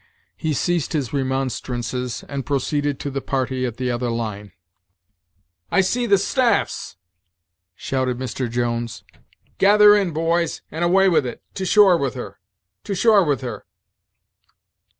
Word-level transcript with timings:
He 0.35 0.53
ceased 0.53 0.93
his 0.93 1.13
remonstrances, 1.13 2.23
and 2.27 2.43
proceeded 2.43 2.99
to 3.01 3.11
the 3.11 3.21
party 3.21 3.67
at 3.67 3.77
the 3.77 3.91
other 3.91 4.09
line. 4.09 4.51
"I 5.69 5.81
see 5.81 6.07
the 6.07 6.17
'staffs,'" 6.17 6.95
shouted 7.75 8.17
Mr. 8.17 8.49
Jones 8.49 9.03
"gather 9.59 9.95
in 9.95 10.09
boys, 10.09 10.63
and 10.71 10.83
away 10.83 11.07
with 11.07 11.27
it; 11.27 11.43
to 11.53 11.67
shore 11.67 11.97
with 11.97 12.15
her! 12.15 12.39
to 12.85 12.95
shore 12.95 13.23
with 13.23 13.41
her!" 13.41 13.67